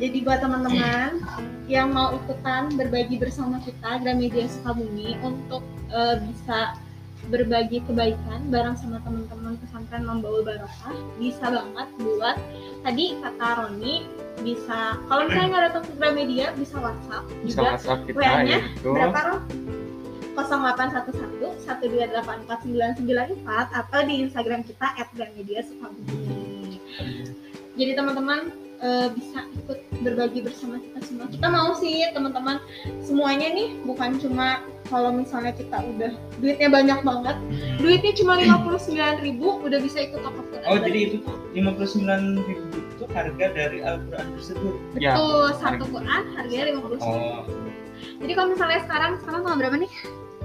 Jadi 0.00 0.24
buat 0.24 0.40
teman-teman 0.40 1.20
yang 1.68 1.92
mau 1.92 2.16
ikutan 2.16 2.72
berbagi 2.72 3.20
bersama 3.20 3.60
kita 3.60 4.00
Gramedia 4.00 4.48
Sukabumi 4.48 5.20
untuk 5.20 5.60
eh, 5.92 6.16
bisa 6.24 6.80
berbagi 7.28 7.84
kebaikan 7.84 8.48
bareng 8.48 8.80
sama 8.80 8.96
teman-teman 9.04 9.60
pesantren 9.60 10.08
membawa 10.08 10.40
barokah 10.40 10.96
bisa 11.20 11.52
banget 11.52 11.88
buat 12.00 12.40
tadi 12.80 13.12
kata 13.20 13.48
Roni 13.60 14.08
bisa 14.40 14.96
kalau 15.04 15.28
misalnya 15.28 15.48
nggak 15.52 15.64
datang 15.68 15.84
ke 15.84 15.92
Gramedia 16.00 16.46
bisa 16.56 16.80
WhatsApp 16.80 17.28
bisa 17.44 17.60
juga 17.60 17.76
WhatsApp 17.76 18.00
kita 18.08 18.16
WA-nya 18.24 18.48
ya 18.48 18.60
betul 18.72 18.92
berapa 18.96 19.18
Ron? 19.20 19.40
0811 20.40 21.60
1284 21.68 22.64
994 23.44 23.78
atau 23.84 24.00
di 24.08 24.14
Instagram 24.24 24.60
kita 24.64 24.86
@gramedia 25.12 25.60
Sukabumi. 25.60 26.80
Jadi 27.76 27.92
teman-teman 27.92 28.48
eh, 28.80 29.08
bisa 29.12 29.38
ikut 29.54 29.78
berbagi 30.00 30.40
bersama 30.40 30.80
kita 30.80 30.98
semua. 31.04 31.26
Kita 31.28 31.46
mau 31.46 31.76
sih 31.76 32.04
teman-teman 32.10 32.56
semuanya 33.04 33.52
nih 33.52 33.68
bukan 33.84 34.16
cuma 34.16 34.64
kalau 34.88 35.14
misalnya 35.14 35.54
kita 35.54 35.78
udah 35.78 36.12
duitnya 36.42 36.66
banyak 36.66 36.98
banget, 37.06 37.36
Mhm. 37.38 37.78
duitnya 37.78 38.12
cuma 38.18 38.32
59.000 38.34 39.62
udah 39.62 39.78
bisa 39.78 40.02
ikut 40.02 40.18
apa 40.18 40.40
oh 40.68 40.76
jadi 40.78 40.98
itu 41.08 41.16
tuh 41.24 41.36
59 41.56 42.36
ribu 42.44 42.78
itu 42.78 43.04
harga 43.10 43.46
dari 43.50 43.78
Al-Quran 43.80 44.26
tersebut 44.36 44.74
ya 45.00 45.16
Betul, 45.16 45.46
satu 45.56 45.84
Quran 45.88 46.22
harganya 46.36 46.64
59. 46.76 47.00
oh 47.00 47.42
Jadi 48.20 48.32
kalau 48.32 48.48
misalnya 48.52 48.80
sekarang 48.84 49.10
sekarang 49.20 49.40
tanggal 49.44 49.58
berapa 49.60 49.76
nih? 49.80 49.92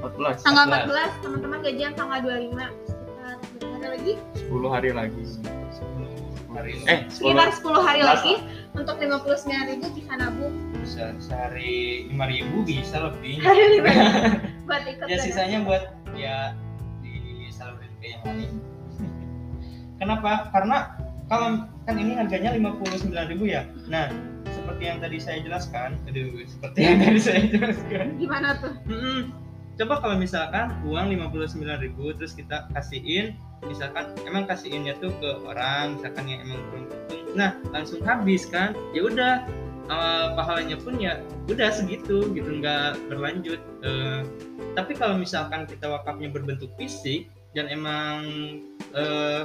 14 0.02 0.44
Tanggal 0.44 0.64
14. 0.66 0.88
14, 0.88 1.24
teman-teman 1.24 1.58
gajian 1.64 1.92
tanggal 1.96 2.20
25 2.20 2.68
sekitar 2.84 3.36
berapa 3.36 3.76
hari 3.76 3.88
lagi? 3.92 4.14
10 4.36 4.70
hari 4.72 4.90
lagi 4.92 5.22
10 5.24 5.44
hari 5.46 5.65
eh 6.64 7.00
sekitar 7.12 7.50
10 7.52 7.68
10 7.68 7.88
hari 7.88 8.02
lagi 8.02 8.34
untuk 8.76 8.96
59.000 9.00 9.96
bisa 9.96 10.14
nabung 10.16 10.54
bisa 10.86 11.12
sehari 11.18 12.06
5000 12.14 12.62
bisa 12.64 12.98
lebih. 13.10 13.42
Hari 13.42 13.64
lima 13.80 13.92
buat 14.68 14.84
ikut 14.86 15.06
ya 15.10 15.18
sisanya 15.18 15.66
buat 15.66 15.84
ya 16.14 16.54
disalurin 17.02 17.92
ke 18.00 18.06
yang 18.14 18.24
lain. 18.24 18.52
Kenapa? 19.98 20.52
Karena 20.54 20.94
kalau 21.26 21.66
kan 21.90 21.96
ini 21.98 22.14
harganya 22.20 22.54
59.000 22.54 23.16
ya? 23.50 23.66
Nah 23.90 24.14
seperti 24.54 24.84
yang 24.88 25.00
tadi 25.02 25.18
saya 25.18 25.42
jelaskan 25.42 25.98
aduh 26.06 26.46
seperti 26.46 26.80
yang 26.86 26.98
tadi 27.02 27.20
saya 27.20 27.42
jelaskan. 27.50 28.06
Gimana 28.22 28.62
tuh? 28.62 28.74
Mm-mm. 28.88 29.34
coba 29.76 30.00
kalau 30.00 30.16
misalkan 30.16 30.72
uang 30.88 31.12
59.000 31.12 32.16
terus 32.16 32.32
kita 32.32 32.72
kasihin 32.72 33.36
misalkan 33.68 34.14
emang 34.26 34.46
kasihinnya 34.46 34.98
tuh 35.02 35.12
ke 35.20 35.30
orang 35.46 36.00
misalkan 36.00 36.26
yang 36.30 36.40
emang 36.46 36.60
belum 36.72 36.84
nah 37.36 37.52
langsung 37.76 38.00
habis 38.02 38.48
kan 38.48 38.72
ya 38.96 39.04
udah 39.04 39.44
eh, 39.92 40.28
pahalanya 40.34 40.80
pun 40.80 40.98
ya 40.98 41.20
udah 41.52 41.70
segitu 41.70 42.26
gitu 42.34 42.50
nggak 42.58 42.98
berlanjut. 43.12 43.62
Eh, 43.86 44.22
tapi 44.74 44.98
kalau 44.98 45.20
misalkan 45.20 45.70
kita 45.70 45.86
wakafnya 45.86 46.32
berbentuk 46.32 46.72
fisik 46.80 47.30
dan 47.54 47.68
emang 47.70 48.24
eh, 48.96 49.44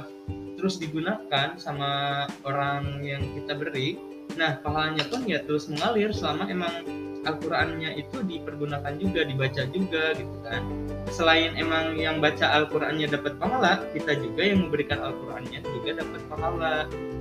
terus 0.55 0.77
digunakan 0.77 1.57
sama 1.57 2.25
orang 2.45 3.01
yang 3.01 3.23
kita 3.37 3.57
beri 3.57 3.97
nah 4.39 4.61
pahalanya 4.63 5.03
pun 5.11 5.27
ya 5.27 5.43
terus 5.43 5.67
mengalir 5.67 6.15
selama 6.15 6.47
emang 6.47 6.87
Al-Qur'annya 7.21 7.95
itu 7.95 8.17
dipergunakan 8.21 8.93
juga, 8.97 9.21
dibaca 9.21 9.63
juga 9.69 10.03
gitu 10.17 10.35
kan. 10.41 10.61
Selain 11.09 11.53
emang 11.53 11.93
yang 11.95 12.17
baca 12.17 12.49
Al-Qur'annya 12.49 13.07
dapat 13.07 13.37
pahala, 13.37 13.85
kita 13.93 14.17
juga 14.17 14.41
yang 14.41 14.65
memberikan 14.65 14.99
Al-Qur'annya 14.99 15.61
juga 15.61 16.01
dapat 16.01 16.21
pahala. 16.25 16.73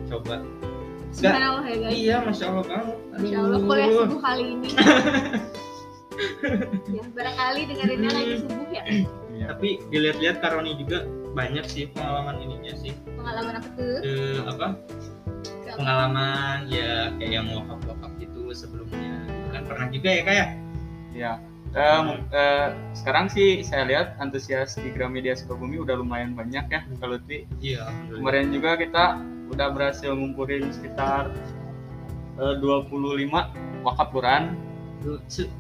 Coba. 0.09 0.41
Subhanallah 1.11 1.67
ya 1.67 1.77
guys 1.77 1.93
Iya, 1.93 2.17
masya 2.23 2.45
Allah 2.49 2.65
banget. 2.65 2.97
Masya 3.19 3.37
Allah 3.37 3.59
kuliah 3.61 3.89
subuh 3.91 4.21
kali 4.23 4.45
ini 4.47 4.69
ya 6.95 7.03
barangkali 7.11 7.61
dengerinnya 7.67 8.11
lagi 8.13 8.35
subuh 8.45 8.69
ya 8.71 8.83
Iya. 9.31 9.45
Tapi 9.51 9.69
dilihat-lihat 9.89 10.37
Karoni 10.39 10.77
juga 10.77 11.09
banyak 11.33 11.65
sih 11.65 11.89
pengalaman 11.91 12.39
ininya 12.39 12.75
sih. 12.77 12.93
pengalaman 13.17 13.59
apa 13.59 13.69
tuh 13.75 13.97
Eh, 14.05 14.39
apa? 14.45 14.67
Pengalaman 15.71 16.59
ya 16.69 17.15
kayak 17.17 17.33
yang. 17.41 17.47
Kan 17.49 17.79
pernah 19.81 19.97
juga 19.97 20.11
ya 20.13 20.23
kayak. 20.29 20.49
Ya. 21.17 21.33
Em, 21.71 22.07
eh, 22.35 22.69
sekarang 22.99 23.31
sih 23.31 23.63
saya 23.63 23.87
lihat 23.87 24.19
antusias 24.21 24.75
di 24.75 24.91
Gramedia 24.91 25.39
Sukabumi 25.39 25.79
udah 25.79 25.97
lumayan 26.03 26.35
banyak 26.35 26.67
ya 26.67 26.83
kalau 26.99 27.15
di 27.31 27.47
Iya, 27.63 27.87
kemarin 28.11 28.51
juga 28.51 28.75
kita 28.75 29.23
udah 29.55 29.71
berhasil 29.71 30.11
ngumpulin 30.11 30.67
sekitar 30.75 31.31
eh, 32.43 32.55
25 32.59 33.87
wakaf 33.87 34.09
Quran 34.11 34.59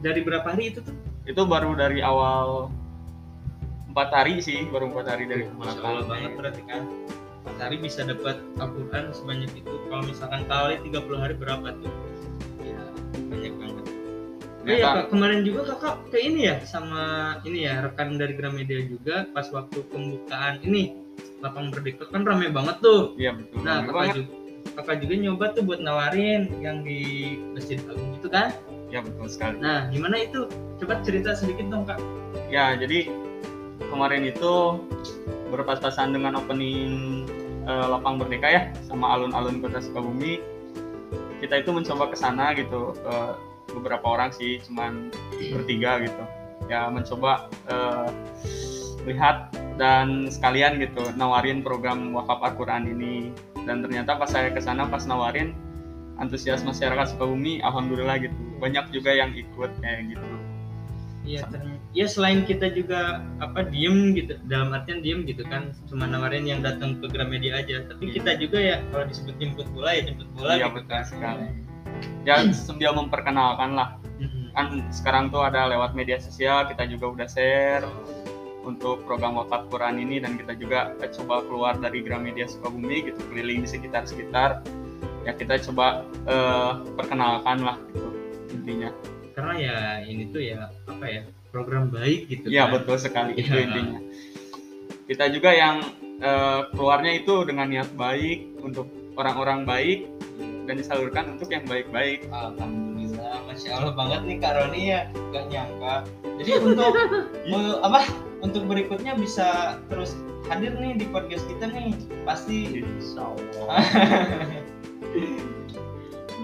Dari 0.02 0.20
berapa 0.26 0.50
hari 0.50 0.74
itu 0.74 0.82
tuh? 0.82 0.98
itu 1.30 1.42
baru 1.46 1.78
dari 1.78 2.02
awal 2.02 2.74
empat 3.94 4.10
hari 4.10 4.42
sih 4.42 4.66
baru 4.66 4.90
empat 4.90 5.14
hari 5.14 5.30
dari 5.30 5.46
Masya 5.46 5.78
Allah 5.78 6.04
banget 6.10 6.32
berarti 6.34 6.62
kan 6.66 6.82
Empat 7.46 7.56
hari 7.62 7.76
bisa 7.78 8.02
dapat 8.02 8.36
Al-Quran 8.58 9.14
sebanyak 9.14 9.50
itu 9.54 9.74
Kalau 9.86 10.02
misalkan 10.02 10.42
kali 10.50 10.74
30 10.90 11.22
hari 11.22 11.34
berapa 11.38 11.70
tuh? 11.78 11.92
Ya 12.66 12.82
banyak 13.30 13.54
banget 13.62 13.79
Iya 14.70 14.76
Ternyata- 14.80 14.94
kak, 14.96 15.06
kemarin 15.10 15.40
juga 15.42 15.60
kakak 15.68 15.94
ke 16.08 16.18
ini 16.20 16.40
ya 16.46 16.56
sama 16.62 17.02
ini 17.42 17.58
ya 17.66 17.82
rekan 17.82 18.14
dari 18.14 18.32
Gramedia 18.32 18.80
juga 18.86 19.26
pas 19.28 19.50
waktu 19.50 19.82
pembukaan 19.84 20.62
ini 20.62 20.94
lapang 21.40 21.68
merdeka 21.68 22.06
kan 22.06 22.22
rame 22.22 22.46
banget 22.48 22.78
tuh. 22.78 23.16
iya 23.16 23.34
betul 23.34 23.58
Nah 23.60 23.82
kakak 23.82 23.94
banget. 23.96 24.14
juga, 24.14 24.30
kakak 24.76 24.96
juga 25.02 25.14
nyoba 25.18 25.44
tuh 25.50 25.62
buat 25.64 25.80
nawarin 25.80 26.42
yang 26.60 26.86
di 26.86 27.00
Masjid 27.50 27.82
Agung 27.82 28.14
itu 28.14 28.28
kan. 28.28 28.54
ya 28.86 28.98
betul 29.00 29.26
sekali 29.26 29.58
Nah 29.58 29.86
gimana 29.88 30.16
itu? 30.18 30.46
Coba 30.78 30.98
cerita 31.00 31.34
sedikit 31.34 31.66
dong 31.66 31.82
kak. 31.84 31.98
ya 32.46 32.74
jadi 32.74 33.10
kemarin 33.86 34.22
itu 34.24 34.78
berpapasan 35.48 36.10
dengan 36.10 36.34
opening 36.36 37.26
eh, 37.64 37.86
lapang 37.86 38.16
merdeka 38.16 38.46
ya 38.46 38.62
sama 38.84 39.14
alun-alun 39.14 39.58
kota 39.58 39.78
Sukabumi 39.78 40.38
kita 41.38 41.58
itu 41.58 41.70
mencoba 41.70 42.06
ke 42.06 42.16
sana 42.16 42.52
gitu 42.52 42.94
eh, 43.00 43.34
beberapa 43.74 44.04
orang 44.04 44.30
sih 44.34 44.58
cuman 44.66 45.10
bertiga 45.52 46.02
gitu 46.02 46.22
ya 46.70 46.86
mencoba 46.90 47.50
eh, 47.70 48.08
lihat 49.08 49.50
dan 49.80 50.28
sekalian 50.28 50.76
gitu 50.78 51.00
nawarin 51.16 51.64
program 51.64 52.12
wakaf 52.12 52.40
Al-Quran 52.44 52.84
ini 52.92 53.32
dan 53.64 53.80
ternyata 53.80 54.16
pas 54.20 54.28
saya 54.28 54.52
ke 54.52 54.60
sana 54.60 54.84
pas 54.86 55.04
nawarin 55.08 55.56
antusias 56.20 56.60
masyarakat 56.60 57.16
Sukabumi 57.16 57.64
alhamdulillah 57.64 58.20
gitu 58.20 58.36
banyak 58.60 58.92
juga 58.92 59.10
yang 59.16 59.32
ikut 59.32 59.70
kayak 59.80 60.12
gitu 60.12 60.26
Iya, 61.20 61.44
ya 61.92 62.08
selain 62.08 62.48
kita 62.48 62.72
juga 62.72 63.20
apa 63.44 63.68
diem 63.68 64.16
gitu, 64.16 64.40
dalam 64.48 64.72
artian 64.72 65.04
diem 65.04 65.28
gitu 65.28 65.44
kan, 65.44 65.68
cuma 65.84 66.08
nawarin 66.08 66.48
yang 66.48 66.64
datang 66.64 66.96
ke 66.96 67.12
Gramedia 67.12 67.60
aja. 67.60 67.84
Tapi 67.92 68.08
Iya. 68.08 68.12
kita 68.18 68.30
juga 68.40 68.58
ya 68.58 68.76
kalau 68.88 69.04
disebut 69.04 69.34
jemput 69.36 69.68
bola 69.76 69.92
ya 69.92 70.08
jemput 70.08 70.26
bola 70.32 70.56
Iya, 70.56 70.72
gitu 70.72 70.80
betul 70.80 70.88
kan. 70.88 71.04
sekali. 71.04 71.46
Ya 72.22 72.44
sambil 72.50 72.92
memperkenalkan 72.92 73.74
lah 73.74 73.96
Mhm. 74.20 74.52
kan 74.52 74.66
sekarang 74.90 75.24
tuh 75.28 75.40
ada 75.40 75.64
lewat 75.66 75.92
media 75.92 76.16
sosial 76.16 76.68
kita 76.68 76.84
juga 76.84 77.08
udah 77.08 77.26
share 77.26 77.84
untuk 78.60 79.00
program 79.04 79.40
wakaf 79.40 79.72
Quran 79.72 79.96
ini 79.98 80.20
dan 80.20 80.36
kita 80.36 80.52
juga 80.52 80.92
coba 81.16 81.40
keluar 81.42 81.74
dari 81.76 82.04
Gramedia 82.04 82.44
Sukabumi 82.44 83.08
gitu 83.08 83.20
keliling 83.32 83.64
di 83.64 83.68
sekitar-sekitar 83.70 84.60
ya 85.24 85.32
kita 85.32 85.56
coba 85.64 86.04
eh, 86.28 86.72
perkenalkan 86.94 87.64
lah 87.64 87.76
gitu 87.88 88.08
intinya 88.52 88.90
Karena 89.32 89.54
ya 89.56 89.76
ini 90.04 90.28
tuh 90.28 90.42
ya 90.44 90.68
apa 90.84 91.04
ya 91.06 91.22
program 91.48 91.88
baik 91.88 92.28
gitu. 92.28 92.46
Iya 92.46 92.68
kan. 92.68 92.72
betul 92.76 92.96
sekali 93.00 93.32
itu 93.34 93.48
Iya. 93.48 93.64
intinya 93.64 93.98
kita 95.08 95.24
juga 95.32 95.50
yang 95.50 95.76
eh, 96.20 96.60
keluarnya 96.70 97.12
itu 97.16 97.34
dengan 97.48 97.72
niat 97.72 97.88
baik 97.96 98.60
untuk 98.60 98.84
orang-orang 99.16 99.64
baik 99.64 100.04
dan 100.70 100.78
disalurkan 100.78 101.34
untuk 101.34 101.50
yang 101.50 101.66
baik-baik 101.66 102.30
Alhamdulillah, 102.30 103.42
masya 103.50 103.74
Allah 103.74 103.90
banget 103.98 104.20
nih 104.22 104.36
Kak 104.38 104.54
Roni 104.54 104.82
ya, 104.94 105.10
gak 105.34 105.50
nyangka. 105.50 106.06
Jadi 106.38 106.50
untuk 106.62 106.94
me- 107.50 107.80
apa? 107.82 108.06
Untuk 108.38 108.70
berikutnya 108.70 109.18
bisa 109.18 109.82
terus 109.90 110.14
hadir 110.46 110.78
nih 110.78 110.94
di 110.94 111.10
podcast 111.10 111.42
kita 111.50 111.74
nih, 111.74 111.90
pasti. 112.22 112.86
Insya 112.86 113.34
Allah. 113.34 113.82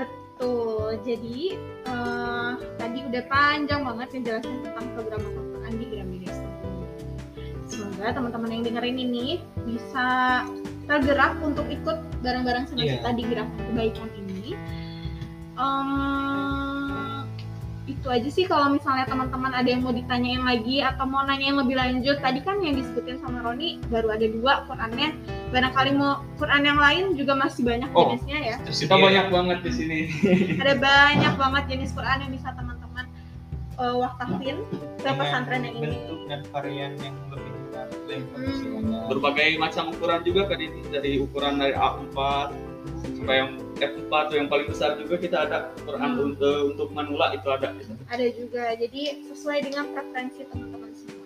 Betul. 0.03 0.99
Jadi 1.07 1.55
eh, 1.87 2.51
tadi 2.83 2.99
udah 3.07 3.23
panjang 3.31 3.87
banget 3.87 4.09
ngejelasin 4.11 4.59
tentang 4.67 4.87
program 4.99 5.23
Al-Quran 5.23 5.73
di 5.79 5.87
Gramedia. 5.87 6.35
Semoga 7.71 8.11
teman-teman 8.11 8.51
yang 8.51 8.63
dengerin 8.67 8.99
ini 8.99 9.39
bisa 9.63 10.43
tergerak 10.87 11.35
untuk 11.41 11.67
ikut 11.67 11.95
bareng-bareng 12.21 12.65
sama 12.67 12.81
Iya. 12.81 12.93
kita 12.97 13.11
di 13.13 13.23
gerakan 13.25 13.59
kebaikan 13.65 14.09
ini. 14.17 14.55
Em, 15.57 17.25
itu 17.87 18.07
aja 18.07 18.29
sih 18.29 18.45
kalau 18.45 18.69
misalnya 18.69 19.07
teman-teman 19.07 19.51
ada 19.51 19.65
yang 19.65 19.81
mau 19.81 19.91
ditanyain 19.91 20.43
lagi 20.43 20.79
atau 20.81 21.07
mau 21.07 21.23
nanya 21.23 21.47
yang 21.47 21.59
lebih 21.59 21.75
lanjut 21.75 22.19
tadi 22.19 22.41
kan 22.41 22.59
yang 22.59 22.75
disebutin 22.75 23.17
sama 23.19 23.41
Roni 23.41 23.79
baru 23.87 24.11
ada 24.11 24.27
dua 24.27 24.67
Qurannya 24.67 25.15
barangkali 25.49 25.91
mau 25.93 26.19
Quran 26.35 26.63
yang 26.65 26.77
lain 26.77 27.05
juga 27.15 27.33
masih 27.35 27.63
banyak 27.63 27.87
Oh. 27.91 28.11
jenisnya 28.11 28.39
ya 28.45 28.57
Terus 28.61 28.79
Kita 28.81 28.95
banyak 28.97 29.27
banget 29.29 29.59
di 29.63 29.73
sini. 29.73 29.99
ada 30.63 30.75
banyak 30.75 31.35
banget 31.37 31.63
jenis 31.69 31.91
Quran 31.93 32.19
yang 32.21 32.33
bisa 32.33 32.49
teman-teman 32.53 33.05
uh, 33.77 33.95
wakafin 33.97 34.57
ke 34.67 34.77
dengan 34.99 35.15
pesantren 35.17 35.61
yang 35.63 35.75
ini 35.77 35.87
bentuk 35.87 36.19
dan 36.27 36.41
varian 36.51 36.93
yang 36.99 37.15
lebih 37.29 37.46
dan 37.46 37.46
Hmm. 37.91 39.07
Berbagai 39.07 39.59
macam 39.59 39.95
ukuran 39.95 40.21
juga 40.27 40.51
kan 40.51 40.59
ini 40.59 40.81
dari 40.91 41.23
ukuran 41.23 41.59
dari 41.59 41.75
A4 41.75 42.17
sampai 43.03 43.37
yang 43.39 43.51
F4 43.77 44.13
tuh 44.33 44.37
yang 44.41 44.49
paling 44.49 44.67
besar 44.71 44.97
juga 44.97 45.15
kita 45.21 45.37
ada 45.47 45.59
Quran 45.85 46.11
Hmm. 46.17 46.27
untuk 46.33 46.59
untuk 46.75 46.89
manula 46.95 47.35
itu 47.37 47.49
ada. 47.51 47.75
ada 48.09 48.27
juga 48.33 48.73
jadi 48.79 49.21
sesuai 49.27 49.59
dengan 49.69 49.85
preferensi 49.93 50.43
teman-teman 50.49 50.91
semuanya 50.95 51.25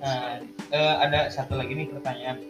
Nah, 0.00 0.40
eh, 0.72 0.94
ada 0.96 1.28
satu 1.28 1.60
lagi 1.60 1.76
nih 1.76 1.92
pertanyaan. 1.92 2.40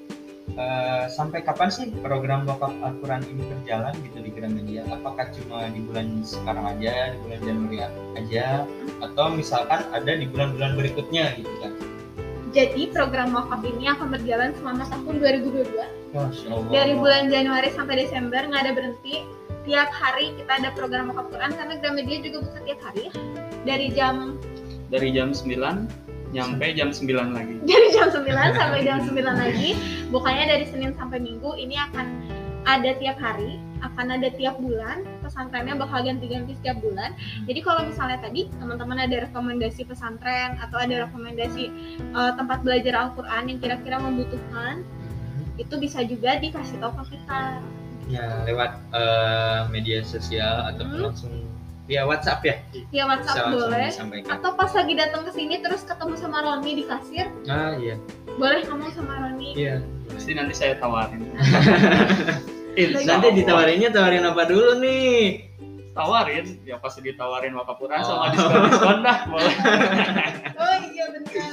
Eh, 0.51 1.05
sampai 1.07 1.47
kapan 1.47 1.71
sih 1.71 1.95
program 2.03 2.43
wakaf 2.43 2.75
Al-Quran 2.83 3.23
ini 3.27 3.43
berjalan 3.47 3.95
gitu 4.03 4.19
di 4.19 4.31
Gramedia? 4.35 4.83
Apakah 4.91 5.31
cuma 5.31 5.71
di 5.71 5.79
bulan 5.79 6.27
sekarang 6.27 6.67
aja, 6.67 7.15
di 7.15 7.19
bulan 7.23 7.41
Januari 7.43 7.79
aja, 8.19 8.67
atau 8.99 9.31
misalkan 9.31 9.87
ada 9.95 10.11
di 10.11 10.27
bulan-bulan 10.27 10.75
berikutnya 10.75 11.39
gitu 11.39 11.55
kan? 11.63 11.73
Jadi 12.51 12.91
program 12.91 13.31
wakaf 13.35 13.63
ini 13.63 13.87
akan 13.87 14.11
berjalan 14.11 14.51
selama 14.59 14.85
tahun 14.91 15.15
2022 15.23 15.71
Masya 16.11 16.47
Allah. 16.51 16.71
dari 16.75 16.93
bulan 16.99 17.31
Januari 17.31 17.69
sampai 17.71 17.95
Desember 18.07 18.43
nggak 18.43 18.63
ada 18.67 18.73
berhenti. 18.75 19.23
Tiap 19.61 19.93
hari 19.93 20.35
kita 20.35 20.53
ada 20.57 20.71
program 20.75 21.15
wakaf 21.15 21.31
Quran 21.31 21.53
karena 21.55 21.75
Gramedia 21.79 22.19
juga 22.25 22.39
buka 22.49 22.59
tiap 22.67 22.81
hari. 22.83 23.07
Dari 23.63 23.87
jam 23.95 24.41
Dari 24.91 25.15
jam 25.15 25.31
9 25.31 26.35
nyampe 26.35 26.67
jam 26.75 26.91
9 26.91 27.07
lagi. 27.37 27.55
dari 27.71 27.89
jam 27.95 28.11
9 28.11 28.27
sampai 28.59 28.81
jam 28.83 28.99
9 29.07 29.15
lagi. 29.15 29.71
Bukannya 30.11 30.45
dari 30.51 30.65
Senin 30.67 30.93
sampai 30.99 31.23
Minggu 31.23 31.55
ini 31.55 31.79
akan 31.79 32.07
ada 32.67 32.93
tiap 32.99 33.17
hari 33.17 33.57
akan 33.81 34.07
ada 34.21 34.29
tiap 34.37 34.61
bulan 34.61 35.01
pesantrennya 35.31 35.79
bakal 35.79 36.03
ganti-ganti 36.03 36.53
setiap 36.53 36.77
bulan 36.79 37.15
jadi 37.47 37.61
kalau 37.63 37.87
misalnya 37.87 38.19
tadi 38.19 38.51
teman-teman 38.53 38.99
ada 38.99 39.17
rekomendasi 39.25 39.87
pesantren 39.87 40.59
atau 40.59 40.77
ada 40.77 41.07
rekomendasi 41.07 41.65
eh, 42.03 42.33
tempat 42.35 42.61
belajar 42.61 42.99
Al-Quran 43.01 43.43
yang 43.47 43.59
kira-kira 43.59 43.97
membutuhkan 43.97 44.83
itu 45.55 45.75
bisa 45.77 46.03
juga 46.03 46.35
dikasih 46.37 46.77
tahu 46.77 46.93
ke 46.99 47.15
kita 47.15 47.63
Ya, 48.11 48.43
lewat 48.43 48.75
eh, 48.91 49.61
media 49.71 50.03
sosial 50.03 50.67
ataupun 50.67 50.99
Hmm. 50.99 51.07
langsung 51.07 51.31
via 51.87 52.03
WhatsApp 52.03 52.43
ya? 52.43 52.55
via 52.73 52.83
Bisa 52.91 53.03
WhatsApp 53.05 53.37
langsung 53.41 53.55
boleh 53.63 53.87
disampaikan. 53.87 54.31
atau 54.35 54.51
pas 54.53 54.71
lagi 54.73 54.95
datang 54.95 55.23
ke 55.23 55.31
sini 55.31 55.55
terus 55.59 55.83
ketemu 55.83 56.15
sama 56.15 56.39
Roni 56.41 56.73
di 56.75 56.85
kasir 56.85 57.31
Ah, 57.47 57.75
iya. 57.77 57.95
boleh 58.33 58.67
ngomong 58.67 58.91
sama 58.91 59.15
Roni 59.21 59.55
Iya. 59.55 59.79
Pasti 60.11 60.35
nanti 60.35 60.55
saya 60.55 60.75
tawarin. 60.75 61.23
Nanti 62.79 63.29
ditawarinnya 63.35 63.91
tawarin 63.91 64.25
apa 64.25 64.43
dulu 64.47 64.79
nih? 64.79 65.47
tawarin, 65.91 66.47
ya 66.63 66.79
pasti 66.79 67.03
ditawarin 67.03 67.51
wakaf 67.53 67.77
Quran 67.77 67.99
Oh. 68.01 68.07
sama 68.07 68.31
diskon-diskon 68.31 68.99
dah 69.03 69.19
boleh. 69.31 69.55
oh 70.55 70.77
iya 70.87 71.05
benar 71.11 71.51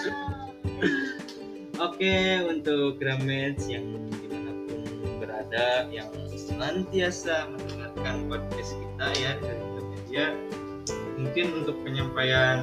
Oke, 1.78 2.16
untuk 2.46 3.02
Gramets 3.02 3.66
yang 3.66 3.86
di 4.14 4.30
mana 4.30 4.54
pun 4.70 4.80
berada, 5.18 5.90
yang 5.90 6.10
senantiasa 6.30 7.50
mendengarkan 7.50 8.30
podcast 8.30 8.78
kita 8.78 9.08
ya 9.18 9.32
dari 9.42 9.62
media, 9.90 10.26
mungkin 11.18 11.46
untuk 11.66 11.76
penyampaian 11.82 12.62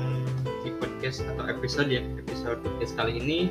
di 0.63 0.71
podcast 0.79 1.27
atau 1.27 1.47
episode 1.47 1.91
ya, 1.91 2.03
episode 2.17 2.59
podcast 2.63 2.95
kali 2.95 3.19
ini 3.19 3.51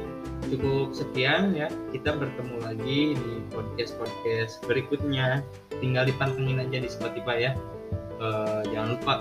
cukup 0.51 0.91
sekian 0.91 1.55
ya. 1.55 1.67
Kita 1.91 2.15
bertemu 2.15 2.55
lagi 2.63 2.99
di 3.15 3.33
podcast 3.51 3.95
podcast 3.99 4.59
berikutnya. 4.67 5.43
Tinggal 5.79 6.07
dipantengin 6.09 6.63
aja 6.63 6.77
di 6.79 6.89
Spotify 6.89 7.51
ya. 7.51 7.51
Eh, 8.23 8.61
jangan 8.71 8.95
lupa, 8.95 9.15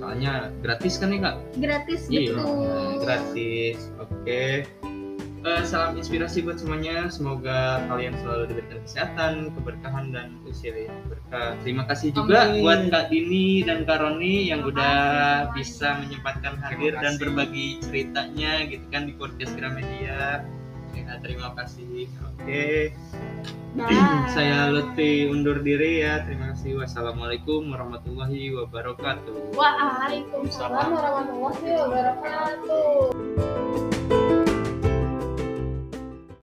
soalnya 0.00 0.48
gratis 0.64 0.96
kan 0.96 1.12
nih 1.12 1.20
kak? 1.20 1.36
gratis 1.60 2.00
Iya, 2.08 2.20
gitu 2.32 2.34
gratis. 3.04 3.78
Oke. 4.00 4.64
Eh, 5.46 5.62
salam 5.62 5.94
inspirasi 5.94 6.42
buat 6.42 6.58
semuanya. 6.58 7.06
Semoga 7.06 7.78
kalian 7.86 8.18
selalu 8.18 8.50
diberikan 8.50 8.82
kesehatan, 8.82 9.54
keberkahan 9.54 10.10
dan 10.10 10.42
usia 10.42 10.74
yang 10.74 10.98
berkah. 11.06 11.54
Terima 11.62 11.86
kasih 11.86 12.10
juga 12.18 12.50
Amin. 12.50 12.66
buat 12.66 12.80
Kak 12.90 13.14
Dini 13.14 13.62
dan 13.62 13.86
Kak 13.86 14.02
Roni 14.02 14.50
yang 14.50 14.66
udah 14.66 15.46
bisa 15.54 16.02
menyempatkan 16.02 16.58
hadir 16.66 16.98
dan 16.98 17.14
berbagi 17.22 17.78
ceritanya 17.78 18.66
gitu 18.66 18.82
kan 18.90 19.06
di 19.06 19.14
podcast 19.14 19.54
Gramedia. 19.54 20.42
Ya, 20.96 21.20
terima 21.20 21.52
kasih. 21.52 22.08
Oke. 22.24 22.96
Bye. 23.76 24.32
Saya 24.32 24.72
Lutfi 24.72 25.28
undur 25.28 25.60
diri 25.60 26.00
ya. 26.00 26.24
Terima 26.24 26.56
kasih. 26.56 26.80
Wassalamualaikum 26.80 27.68
warahmatullahi 27.68 28.56
wabarakatuh. 28.56 29.52
Waalaikumsalam 29.52 30.96
warahmatullahi 30.96 31.76
wabarakatuh. 31.84 33.95